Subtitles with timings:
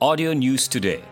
[0.00, 1.04] Audio News Today.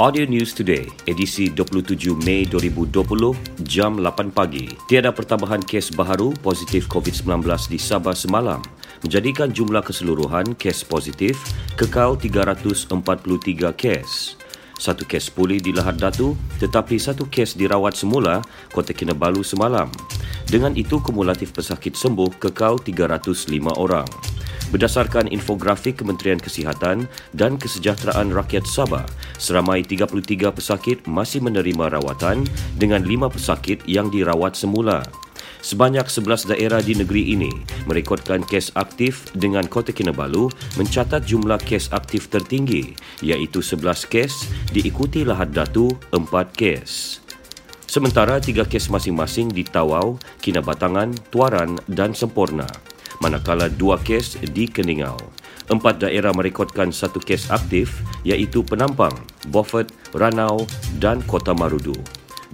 [0.00, 4.72] Audio News Today, edisi 27 Mei 2020, jam 8 pagi.
[4.88, 8.64] Tiada pertambahan kes baharu positif COVID-19 di Sabah semalam,
[9.04, 11.36] menjadikan jumlah keseluruhan kes positif
[11.76, 12.88] kekal 343
[13.76, 14.40] kes.
[14.80, 18.40] Satu kes pulih di Lahad Datu, tetapi satu kes dirawat semula
[18.72, 19.92] Kota Kinabalu semalam.
[20.48, 24.37] Dengan itu, kumulatif pesakit sembuh kekal 305 orang.
[24.68, 29.08] Berdasarkan infografik Kementerian Kesihatan dan Kesejahteraan Rakyat Sabah,
[29.40, 32.44] seramai 33 pesakit masih menerima rawatan
[32.76, 35.00] dengan 5 pesakit yang dirawat semula.
[35.64, 37.50] Sebanyak 11 daerah di negeri ini
[37.88, 42.92] merekodkan kes aktif dengan Kota Kinabalu mencatat jumlah kes aktif tertinggi
[43.24, 47.18] iaitu 11 kes diikuti Lahad Datu 4 kes.
[47.88, 52.68] Sementara tiga kes masing-masing di Tawau, Kinabatangan, Tuaran dan Sempurna
[53.22, 55.18] manakala dua kes di Keningau.
[55.68, 59.12] Empat daerah merekodkan satu kes aktif iaitu Penampang,
[59.52, 60.64] Beaufort, Ranau
[60.96, 61.96] dan Kota Marudu.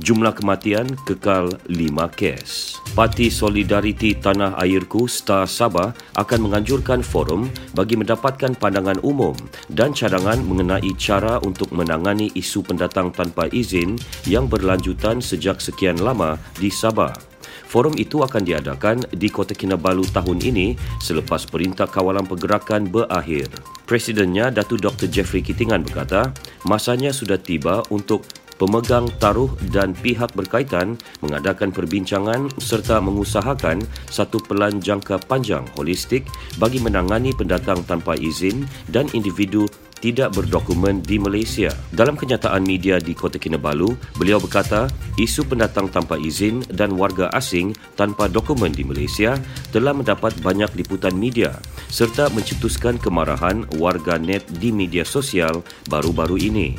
[0.03, 2.83] Jumlah kematian kekal lima kes.
[2.99, 7.47] Parti Solidariti Tanah Airku Star Sabah akan menganjurkan forum
[7.79, 9.39] bagi mendapatkan pandangan umum
[9.71, 13.95] dan cadangan mengenai cara untuk menangani isu pendatang tanpa izin
[14.27, 17.34] yang berlanjutan sejak sekian lama di Sabah.
[17.67, 23.51] Forum itu akan diadakan di Kota Kinabalu tahun ini selepas Perintah Kawalan Pergerakan berakhir.
[23.85, 25.07] Presidennya, Datu Dr.
[25.13, 26.33] Jeffrey Kitingan berkata,
[26.65, 28.25] masanya sudah tiba untuk
[28.57, 36.27] pemegang taruh dan pihak berkaitan mengadakan perbincangan serta mengusahakan satu pelan jangka panjang holistik
[36.59, 39.67] bagi menangani pendatang tanpa izin dan individu
[40.05, 41.73] tidak berdokumen di Malaysia.
[41.89, 44.85] Dalam kenyataan media di Kota Kinabalu, beliau berkata
[45.17, 49.41] isu pendatang tanpa izin dan warga asing tanpa dokumen di Malaysia
[49.73, 51.57] telah mendapat banyak liputan media
[51.89, 56.77] serta mencetuskan kemarahan warga net di media sosial baru-baru ini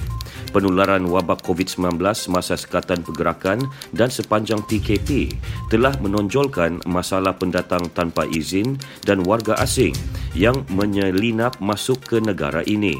[0.53, 5.35] penularan wabak COVID-19 semasa sekatan pergerakan dan sepanjang PKP
[5.67, 9.91] telah menonjolkan masalah pendatang tanpa izin dan warga asing
[10.35, 12.99] yang menyelinap masuk ke negara ini.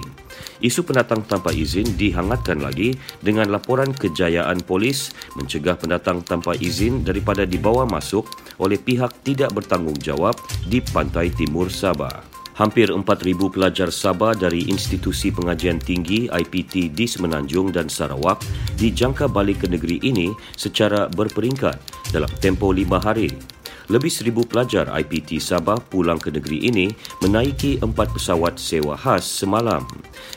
[0.63, 7.43] Isu pendatang tanpa izin dihangatkan lagi dengan laporan kejayaan polis mencegah pendatang tanpa izin daripada
[7.43, 8.25] dibawa masuk
[8.57, 10.33] oleh pihak tidak bertanggungjawab
[10.65, 12.35] di pantai timur Sabah.
[12.55, 18.39] Hampir 4,000 pelajar Sabah dari Institusi Pengajian Tinggi IPT di Semenanjung dan Sarawak
[18.79, 21.75] dijangka balik ke negeri ini secara berperingkat
[22.15, 23.54] dalam tempoh lima hari.
[23.85, 26.89] Lebih seribu pelajar IPT Sabah pulang ke negeri ini
[27.21, 29.85] menaiki empat pesawat sewa khas semalam.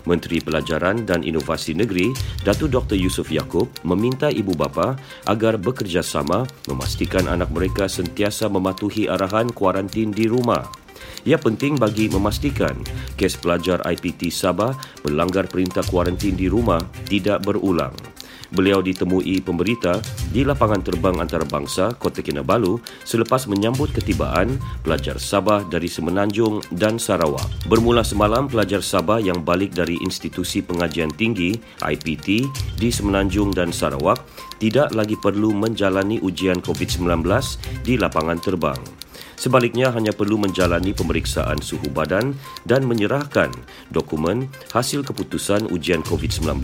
[0.04, 2.12] Menteri Pelajaran dan Inovasi Negeri,
[2.44, 2.96] Datu Dr.
[2.96, 10.28] Yusuf Yaakob meminta ibu bapa agar bekerjasama memastikan anak mereka sentiasa mematuhi arahan kuarantin di
[10.28, 10.68] rumah.
[11.24, 12.76] Ia penting bagi memastikan
[13.16, 14.76] kes pelajar IPT Sabah
[15.08, 17.96] melanggar perintah kuarantin di rumah tidak berulang.
[18.48, 20.00] Beliau ditemui pemberita
[20.32, 27.44] di lapangan terbang antarabangsa Kota Kinabalu selepas menyambut ketibaan pelajar Sabah dari Semenanjung dan Sarawak.
[27.68, 31.52] Bermula semalam, pelajar Sabah yang balik dari Institusi Pengajian Tinggi
[31.84, 32.48] IPT
[32.80, 34.24] di Semenanjung dan Sarawak
[34.58, 37.04] tidak lagi perlu menjalani ujian COVID-19
[37.84, 38.97] di lapangan terbang.
[39.38, 42.34] Sebaliknya hanya perlu menjalani pemeriksaan suhu badan
[42.66, 43.54] dan menyerahkan
[43.94, 46.58] dokumen hasil keputusan ujian COVID-19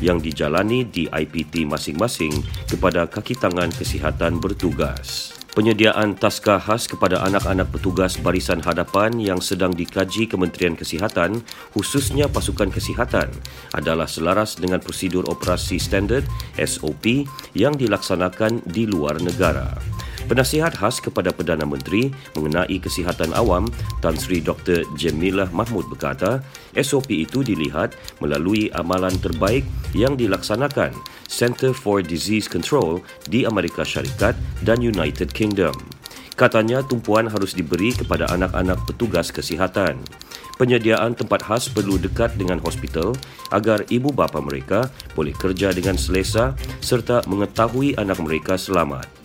[0.00, 2.32] yang dijalani di IPT masing-masing
[2.72, 5.36] kepada kaki tangan kesihatan bertugas.
[5.56, 11.40] Penyediaan taska khas kepada anak-anak petugas barisan hadapan yang sedang dikaji Kementerian Kesihatan,
[11.72, 13.32] khususnya pasukan kesihatan,
[13.72, 16.28] adalah selaras dengan prosedur operasi standard
[16.60, 17.24] SOP
[17.56, 19.95] yang dilaksanakan di luar negara.
[20.26, 23.70] Penasihat khas kepada Perdana Menteri mengenai kesihatan awam,
[24.02, 24.82] Tan Sri Dr.
[24.98, 26.42] Jemilah Mahmud berkata,
[26.74, 29.62] SOP itu dilihat melalui amalan terbaik
[29.94, 30.90] yang dilaksanakan
[31.30, 32.98] Center for Disease Control
[33.30, 34.34] di Amerika Syarikat
[34.66, 35.78] dan United Kingdom.
[36.34, 39.96] Katanya tumpuan harus diberi kepada anak-anak petugas kesihatan.
[40.60, 43.16] Penyediaan tempat khas perlu dekat dengan hospital
[43.54, 46.52] agar ibu bapa mereka boleh kerja dengan selesa
[46.84, 49.15] serta mengetahui anak mereka selamat.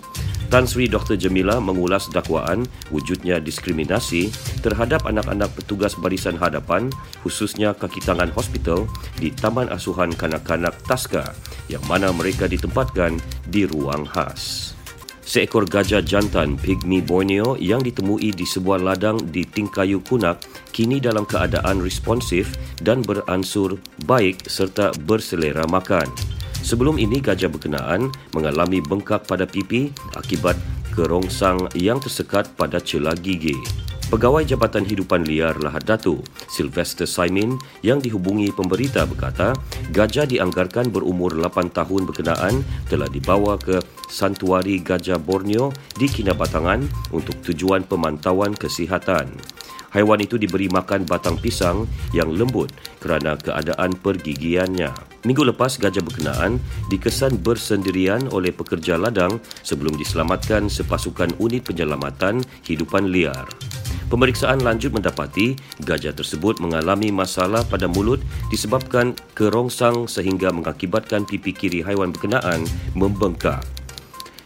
[0.51, 1.15] Tan Sri Dr.
[1.15, 4.27] Jamila mengulas dakwaan wujudnya diskriminasi
[4.59, 6.91] terhadap anak-anak petugas barisan hadapan
[7.23, 8.83] khususnya kaki tangan hospital
[9.15, 11.31] di Taman Asuhan Kanak-Kanak Taska
[11.71, 13.15] yang mana mereka ditempatkan
[13.47, 14.75] di ruang khas.
[15.23, 20.43] Seekor gajah jantan pygmy Borneo yang ditemui di sebuah ladang di Tingkayu Kunak
[20.75, 22.51] kini dalam keadaan responsif
[22.83, 26.30] dan beransur baik serta berselera makan.
[26.61, 30.55] Sebelum ini gajah berkenaan mengalami bengkak pada pipi akibat
[30.93, 33.57] kerongsang yang tersekat pada celah gigi.
[34.11, 36.19] Pegawai Jabatan Hidupan Liar Lahad Datu,
[36.51, 39.55] Sylvester Simon yang dihubungi pemberita berkata,
[39.95, 42.59] gajah dianggarkan berumur 8 tahun berkenaan
[42.91, 43.79] telah dibawa ke
[44.11, 49.31] Santuari Gajah Borneo di Kinabatangan untuk tujuan pemantauan kesihatan.
[49.91, 51.83] Haiwan itu diberi makan batang pisang
[52.15, 52.71] yang lembut
[53.03, 54.91] kerana keadaan pergigiannya.
[55.27, 56.57] Minggu lepas, gajah berkenaan
[56.89, 63.45] dikesan bersendirian oleh pekerja ladang sebelum diselamatkan sepasukan unit penyelamatan hidupan liar.
[64.11, 65.55] Pemeriksaan lanjut mendapati
[65.87, 68.19] gajah tersebut mengalami masalah pada mulut
[68.51, 73.63] disebabkan kerongsang sehingga mengakibatkan pipi kiri haiwan berkenaan membengkak.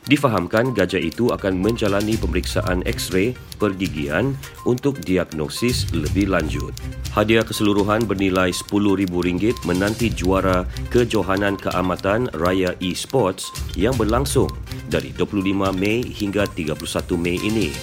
[0.06, 4.38] Difahamkan gajah itu akan menjalani pemeriksaan X-ray pergigian
[4.70, 6.78] untuk diagnosis lebih lanjut.
[7.10, 14.54] Hadiah keseluruhan bernilai RM10,000 menanti juara kejohanan keamatan Raya e-sports yang berlangsung
[14.94, 16.78] dari 25 Mei hingga 31
[17.18, 17.74] Mei ini.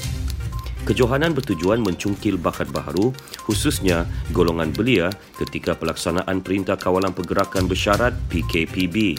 [0.86, 3.10] Kejohanan bertujuan mencungkil bakat baharu
[3.46, 5.10] khususnya golongan belia
[5.42, 9.18] ketika pelaksanaan Perintah Kawalan Pergerakan Bersyarat PKPB.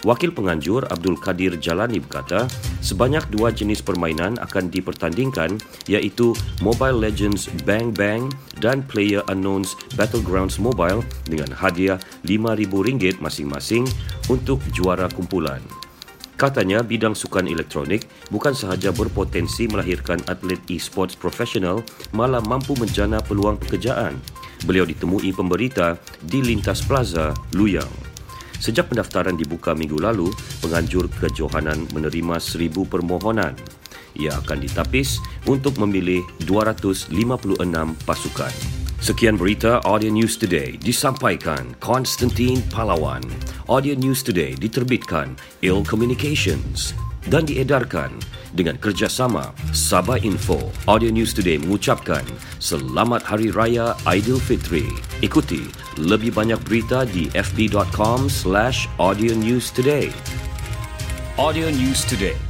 [0.00, 2.48] Wakil penganjur Abdul Kadir Jalani berkata,
[2.80, 5.60] sebanyak dua jenis permainan akan dipertandingkan
[5.92, 6.32] iaitu
[6.64, 8.32] Mobile Legends Bang Bang
[8.64, 13.84] dan Player Unknowns Battlegrounds Mobile dengan hadiah RM5,000 masing-masing
[14.32, 15.60] untuk juara kumpulan.
[16.40, 21.84] Katanya bidang sukan elektronik bukan sahaja berpotensi melahirkan atlet e-sports profesional
[22.16, 24.16] malah mampu menjana peluang pekerjaan.
[24.64, 28.09] Beliau ditemui pemberita di Lintas Plaza, Luyang.
[28.60, 30.28] Sejak pendaftaran dibuka minggu lalu,
[30.60, 33.56] penganjur kejohanan menerima seribu permohonan.
[34.20, 35.16] Ia akan ditapis
[35.48, 37.16] untuk memilih 256
[38.04, 38.54] pasukan.
[39.00, 43.24] Sekian berita Audio News Today disampaikan Konstantin Palawan.
[43.72, 46.92] Audio News Today diterbitkan Il Communications
[47.32, 48.12] dan diedarkan
[48.52, 50.58] dengan kerjasama Sabah Info.
[50.90, 52.22] Audio News Today mengucapkan
[52.58, 54.90] Selamat Hari Raya Aidilfitri.
[55.22, 55.70] Ikuti
[56.00, 60.10] lebih banyak berita di fb.com slash audio news today.
[61.38, 62.49] Audio News Today